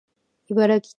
[0.01, 0.01] 茨城
[0.49, 0.89] 県取手市